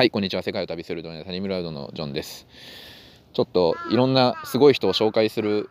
[0.00, 0.42] はい、こんにちは。
[0.42, 2.46] 世界を旅するドネタニムラウドのジョンです。
[3.34, 5.68] ちょっといろんなすごい人を紹介する、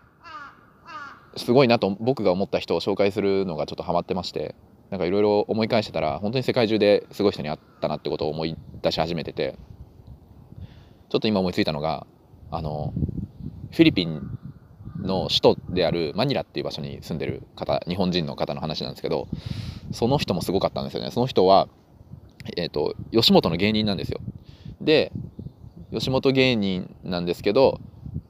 [1.35, 4.53] すごいなと僕が思った人を紹介するのがちょっとハマってまして、
[4.91, 9.57] なんかいろいろ思い返してたら、本当に世界中ですごい人に会ったなってことを思い出し始めてて、
[11.09, 12.05] ちょっと今思いついたのが、
[12.51, 12.93] あの、
[13.71, 14.21] フィリピン
[15.01, 19.27] の首都であるマニラっていう場所に住んでる方、日本人の方の話なんですけど、
[19.91, 21.09] その人もすごかったんですよね。
[21.09, 21.67] その人は、
[22.57, 24.19] えーと、吉本の芸人なんですよ。
[24.81, 25.11] で
[25.91, 27.79] 吉本芸人なんですけど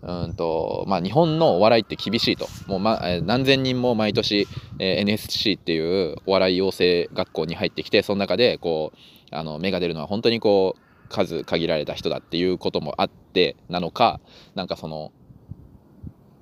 [0.01, 4.47] うんと、まあ、日本のお笑いって厳しいともう、ま、何千人も毎年、
[4.79, 14.21] えー、NSC っていうお笑い養成学校に入ってきてその中でこうあの芽が出るのは本当にこう数限られた人だっていうこともあってなのか
[14.55, 15.11] なんかその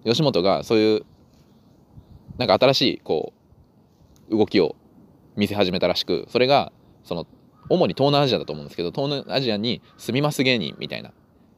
[0.05, 1.05] 吉本がそういう
[2.38, 3.34] なんか新しいこ
[4.30, 4.76] う動きを
[5.35, 6.71] 見せ始めたらしくそれが
[7.04, 7.26] その
[7.70, 11.12] 主に東南アジアだと思うんですけど東南アジアに住みます芸人みたいな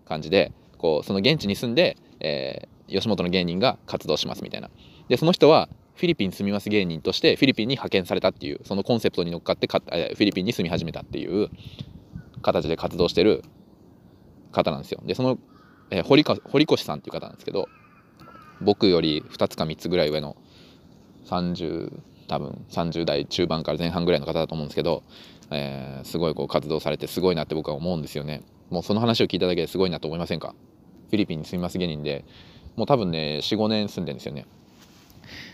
[0.07, 4.69] 感じでこうその現地に住んで、えー、吉本の芸人が活動しますみたいな。
[5.07, 11.49] でその人はフィリピン住みます芸人としてフィリピンに派遣されたっていうそのコンセプトに乗っかってか、えー、フィリピンに住み始めたっていう
[12.41, 13.43] 形で活動してる
[14.51, 15.01] 方なんですよ。
[15.05, 15.37] でその、
[15.89, 17.67] えー、堀堀越さんっていう方なんですけど
[18.61, 20.37] 僕より2つか3つぐらい上の
[21.25, 21.91] 30
[22.29, 25.03] 多分30代中盤から前半ぐらいの方だと思うんですけど
[25.51, 28.43] えー、すごいこう活動されてすごいなって僕は思うんですよね。
[28.69, 30.53] もうその話を聞いただけですごいなと思いませんか？
[31.09, 32.25] フィリピンに住みます芸人で。
[32.75, 34.45] もう多分ね45年住んでるんですよね。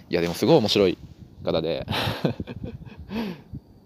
[0.10, 0.98] いやでもすごい面白い
[1.44, 1.88] 方で。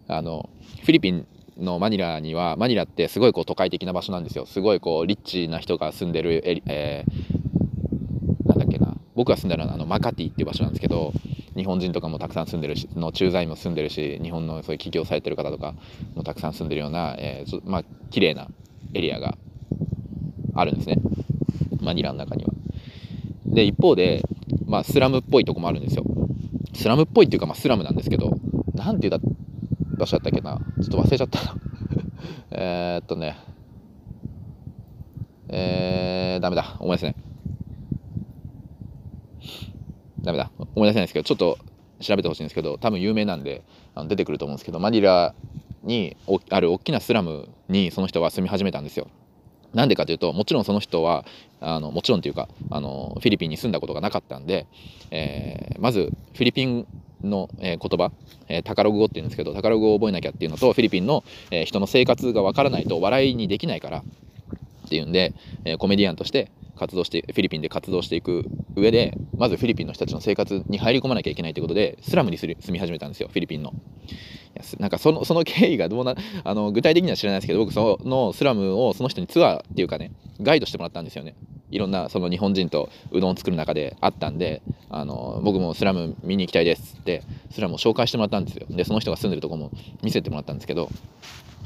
[0.07, 0.49] あの
[0.81, 1.27] フィリピン
[1.59, 4.47] のマニラにはマニラってすごいこう都会的な場所なんですよ。
[4.47, 8.97] すごいこうリッチな人が住んでる、えー、なんだっけな。
[9.15, 11.13] 僕が住んでるのはあのマカティっていう場所なんですけど
[11.59, 15.75] 日本人とかもたくさん住んでるしの駐在も住んでるし日本のそういう起業されてる方とか
[16.15, 18.47] もたくさん住んでるような、えー、まあ綺麗な
[18.93, 19.37] エリアが
[20.55, 20.97] あるんですね
[21.81, 22.53] マニラの中には。
[23.45, 24.23] で一方で、
[24.65, 26.03] まあ、スラムっぽいとこもあるんですよ。
[26.73, 28.31] スラムっぽいっていうか、まあ、スラムなんですけど
[28.75, 29.19] なんていう
[29.97, 30.59] 場所だったっけな？
[30.81, 31.55] ちょっと忘れちゃったな
[32.51, 33.37] えっとね
[35.49, 37.15] えー、ダメだ思い出せない。
[40.21, 41.57] ダメだ思い出せないですけどちょっと
[42.01, 43.63] 調べてほしいんですけど多分有名なんで
[43.95, 45.33] あの出てくると思うんですけどマニラ
[45.83, 46.17] に
[46.49, 49.07] ある大きなスラムにその人が住み始めたんですよ。
[49.73, 51.25] なんでかというともちろんその人は
[51.59, 54.65] あのもちろんというかあのフィリピンに住んだことがなかったんで、
[55.11, 56.87] えー、まずフィリピン
[57.23, 58.11] の、えー、言葉、
[58.47, 65.33] えー、タカログ語っていうんですけどタカログ語を覚えなきゃっていうのとフィリピンの、えー、人の生活がわからないと笑いにできないからっていうんで、
[65.65, 68.45] え、コメディアンとして活動してフィリピンで活動していく
[68.75, 73.73] 上でまずフィリピンの人たちの生活に入り込まなきゃいけないということでスラムに住み始めたんですよフィリピンの。
[74.79, 81.35] なんかそのその経緯がどうなあの具体的には知らないですけど僕そのスラムをその人にツアーっていうかねガイドしてもらったんですよね。
[81.71, 90.89] いろんなその日本人とうどんを作る中であったんであの僕もスラム見に行きたいですってスラムを紹介してもらったんですよでその人が住んでるとこも見せてもらったんですけど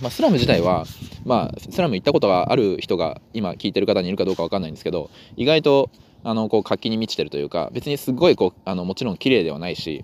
[0.04, 0.86] まあ、スラム自体は、
[1.24, 5.90] まあ、スラム行ったことがある人が今聞いてる方にいるかどうか分かんないんですけど意外と
[6.26, 10.04] あのこう活気に満ちてるというか別にすごいこうあのもちろん綺麗ではないし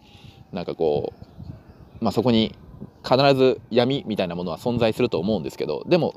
[0.53, 1.13] なんかこ
[2.01, 2.55] う、まあ、そこに
[3.03, 6.15] 必ず闇みたいなものは存在すると思うんですけどでも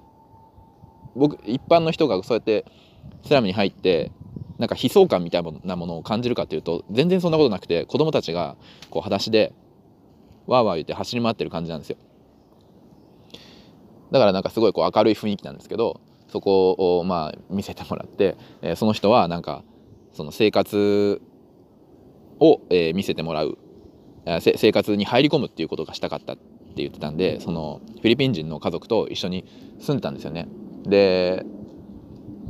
[1.16, 2.64] 僕一般の人がそうやって
[3.26, 4.12] スラムに入って
[4.58, 8.56] なんか悲壮感みたいなものを感じるかというと全然そんなことなくて子供たちが
[8.90, 9.52] こう裸足で
[10.46, 11.96] わーわー言って走り回ってる感じなんですよ。
[14.12, 19.64] だからなんかすごいこう明るい雰囲気なんですけどそこをまあ見せてもらって、えー、その人はなんか
[20.12, 21.20] その生活
[22.38, 23.58] を、えー、見せてもらう
[24.40, 26.42] 生活に入り込むっていうことがしたかったって
[26.76, 29.44] 言ってたんでそのフィリピン人の家族と一緒に
[29.80, 30.48] 住んでたんですよね。
[30.84, 31.44] で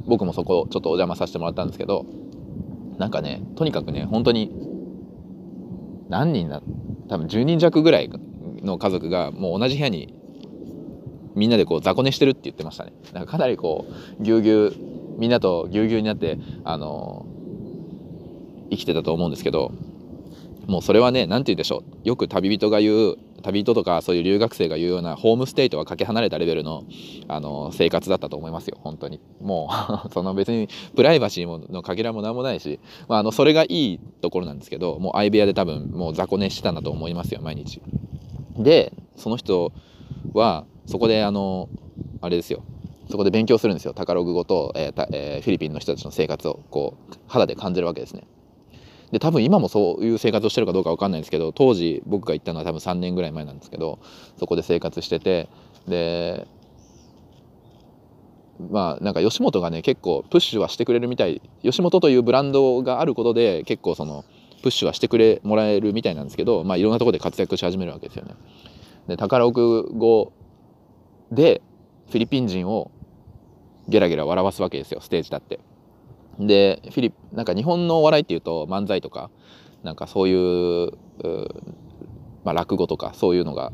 [0.07, 2.05] 僕もそこちょっとお邪魔させてもらったんですけど
[2.99, 4.51] なんかねとにかくね本当に
[6.09, 6.63] 何人だ
[7.09, 8.11] 多分10人弱ぐらい
[8.63, 10.15] の家族がもう同じ部屋に
[11.35, 12.93] みんなでこう雑魚寝してるって言ってましたね。
[13.13, 13.87] なんかかなりこ
[14.21, 17.27] うぎゅうぎゅうみんなとぎゅうぎゅうになってあの
[18.71, 19.73] 生きてたと思うんですけど
[20.67, 22.09] もうそれはね何て言うんでしょう。
[22.09, 26.85] よく旅人が言う旅人とかそういう留学生が言うようなホームステイとはかけ離れたレベルの
[27.29, 28.79] あの生活だったと思いますよ。
[28.81, 29.21] 本当に。
[29.41, 29.69] も
[30.07, 37.83] う その別にプライバシーものかけらも何もないし、まあ、あのそれがいいところなんですけどもう相部屋で多分もう雑魚寝してたんだと思いますよ毎日。
[38.57, 39.73] でその人
[40.33, 41.71] はそこであの
[42.21, 42.63] あれですよ。
[43.11, 43.95] そこで勉強するんですよ。
[43.95, 48.25] タカログ語と、えーえー、フィリピンの人たちの生活をこう肌で感じるわけですね。
[49.11, 54.01] で多分今もそういう生活をしてるかどうか分かんないんですけど当時僕が行ったのは多分3年ぐらい前なんですけど
[54.39, 55.49] そこで生活してて
[55.87, 56.47] で
[58.71, 64.25] まあなんか吉本がね結構プッシュはしてくれるみたい吉本というブランドがあることで結構その
[64.63, 68.35] プッシュはしてくれもらえるみたいなんですけど、まあ、いろんなとこで活躍し始めるわけですよね。
[69.09, 70.33] で宝奥語
[71.33, 71.61] で
[72.09, 72.93] フィリピン人を
[73.89, 75.59] ゲラゲラ笑わすわけですよステージだって。
[76.39, 79.31] でフィリなんか日本のお笑いっていうと漫才とか
[79.83, 80.93] なんかそういう
[82.45, 83.73] まあ、落語とかそういうのが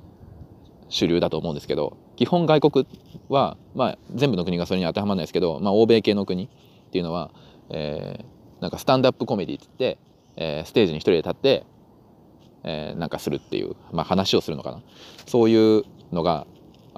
[0.89, 2.87] 主流だと思うんですけど基本外国
[3.29, 7.31] は、まあ、全部の国がそれに当てはまらないですけど、まあ、欧米系の国っていうのは、
[7.71, 9.99] えー、なんかスタンダップコメディっつって、
[10.37, 11.65] えー、ステージに一人で立って、
[12.65, 14.83] えー、なんかするっていう、まあ、話をするのかな
[15.27, 16.47] そういうのが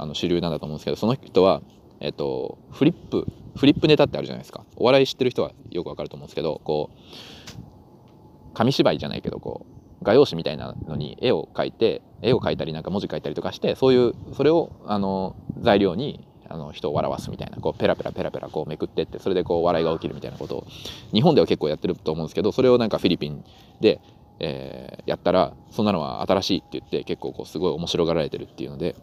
[0.00, 1.62] あの主流なんだと思うんですけどその人は、
[2.00, 3.26] えーと、フリップ
[3.56, 4.64] フリップネタってあるじゃないですか。
[4.76, 9.66] お笑い知ってる人はよくわかると思うんですけどこう紙芝居じゃないけどこ
[10.00, 20.66] う画用紙みたいなのに絵を描いて絵を描いたりなんか文字書いたりとかしてそういうそれをあの材料にあの人を笑わすみたいなこうペラペラペラペラこうめくってってそれでこう笑いが起きるみたいなことを
[21.12, 23.44] 日本では結構やってると思うんですけどそれをなんかフィリピン
[23.80, 24.00] で、
[24.40, 28.96] えー、やったらそんなのは新しいって言って結構こうすごい面白がられてるっていうので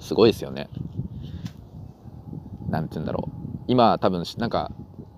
[0.00, 0.68] すごいですよね。
[2.68, 3.36] なんて言うんだろう。
[3.68, 4.70] 今多分なんか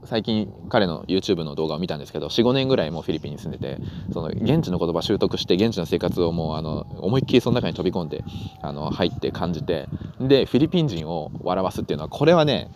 [0.05, 3.79] 最近彼の YouTube の動画を見たんですけど45年ぐらいもうフィリピンに住んでて
[4.13, 8.25] その現地の言葉習得して現地の生活をもうあの思いっきりその中に飛び込んで
[8.63, 9.87] あの入って感じて
[10.19, 12.71] でフィリピン人を笑わすっていうのはこれはね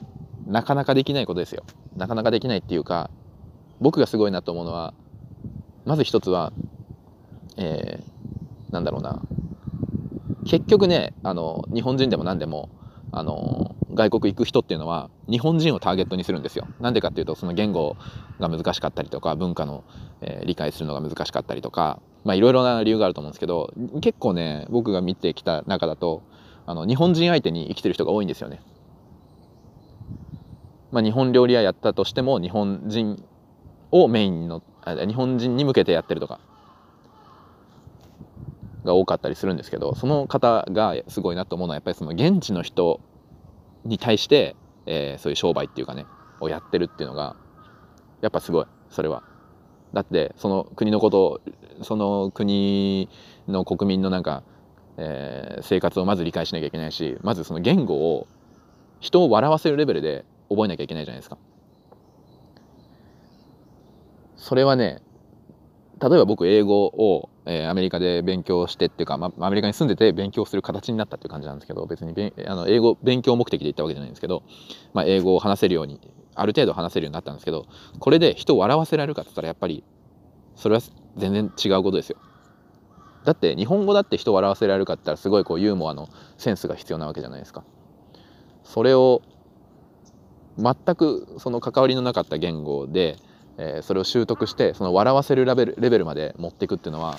[0.47, 1.65] なかなかできないことですよ。
[1.97, 3.11] なかなかできないっていうか
[3.81, 4.93] 僕がすごいなと思うのは
[5.87, 6.53] まず一つは
[7.57, 9.23] えー、なんだろうな。
[10.45, 12.69] 結局ねあの日本人でも何でも
[13.13, 16.67] あの外国行く人っていうのは日本人をターゲットにするんですよ。
[16.81, 17.97] なんでかっていうとその言語
[18.41, 19.85] が難しかったりとか文化の、
[20.23, 26.23] えー、理解するのが難しかったりとかまあいろいろな理由があると思うんですけど結構ね僕が見てきた中だと
[26.65, 28.61] あの日本人相手に生きてる人が多いんですよね。
[30.91, 33.25] まあ、日本料理屋やったとしても日本人
[33.91, 36.39] をメインの日本人に向けてやってるとか
[38.85, 43.01] が多かったりするんですけどその方がすごいなと思うのはやっぱりその現地の人
[43.85, 44.57] に対して、
[44.87, 46.07] えー、そういう商売っていうかね
[46.41, 47.37] をやってるっていうのが
[48.21, 49.23] やっぱすごいそれは。
[49.93, 51.43] だってその国のこと
[51.83, 53.11] その国
[53.47, 54.43] の国民のなんか、
[54.97, 58.27] えー、生活をまず理解しなきゃいけないしまずその言語を
[59.01, 61.37] 人を笑わせるレベルで覚えなきゃいけないじゃないですか。
[64.37, 65.03] それはね
[66.01, 74.43] 例えば僕英語をえー、アメリカで勉強してっていうか、ま、アメリカに住んでて勉強する形になったっていう感じなんですけど別にべあの英語勉強目的で行ったわけじゃないんですけど、
[74.95, 76.01] まあ、英語を話せるように
[76.35, 77.67] ある程度話せるようになったんですけど
[77.99, 79.83] これで人を笑わせられるかって言ったらやっぱり
[80.55, 80.81] それは
[81.17, 82.19] 全然違うことですよ。
[83.25, 86.09] だって日本語だって人を笑わせられるかって言ったらすごいこうユーモアの
[86.39, 87.65] センスが必要なわけじゃないですか。
[88.65, 89.23] それを
[90.59, 93.17] 全くその関わりのなかった言語で
[93.59, 97.19] えー、それを習得してその笑わせるレベルレベルまで持っていくっていうのは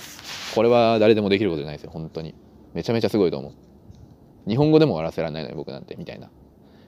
[0.56, 2.36] これは誰でもできることじゃないですよ本当に。
[2.74, 3.54] めちゃめちゃすごいと思う。
[4.48, 6.30] 日本語でも笑わせられないのに僕なんてみたいな。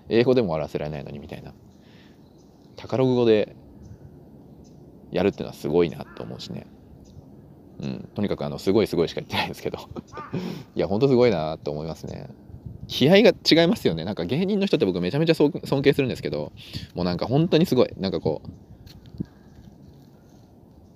[0.09, 1.53] 英語でも笑わせられないのにみたいな。
[2.75, 3.55] タカログ語で
[5.11, 6.67] やるっていうのはすごいなと思うしね。
[7.81, 8.09] うん。
[8.15, 9.79] とにかくあのすごいすごいしか言ってないんですけど。
[10.75, 12.29] いやほんとすごいなと思いますね。
[12.87, 14.05] 気合が違いますよね。
[14.05, 15.51] なんか芸人の人って僕めちゃめちゃ尊
[15.81, 16.51] 敬するんですけど
[16.93, 17.93] もうなんか本当にすごい。
[17.97, 18.49] なんかこう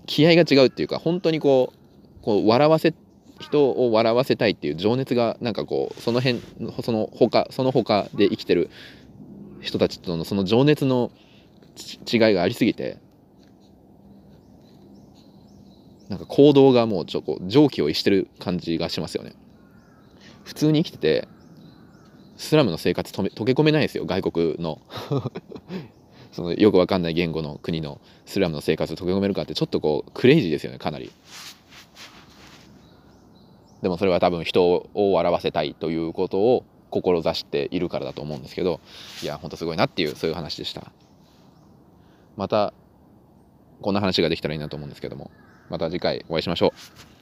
[0.09, 2.95] 気合が違うっていうか本当にこうこう笑わせ
[3.39, 6.41] 人を笑わせたいっていう情熱がなんかこうその辺
[6.81, 8.71] その他その他で生きてる
[9.61, 11.11] 人たちとのその情熱の
[12.11, 12.97] 違いがありすぎて
[16.09, 19.33] なんか行動がもうちょっと常軌を逸してる感じがしますよね。
[20.43, 21.27] 普通に生きてて
[22.35, 24.81] スラムの生活とめ溶け込めないですよ外国の。
[26.31, 31.11] そのよくわかんない言語の国のスラムの生活を溶け込めるかってちょっとこうクレイジーですよねかなり。
[33.81, 38.81] でもそれは多分人を笑わせたいということを志しているからだと思うんですけど
[39.23, 40.91] いやほんとすごいなっていうそういう話でした
[42.35, 42.73] また
[43.81, 45.31] こんな話ができたらいいなと思うんですけども
[45.69, 47.18] また次回お会いしましょう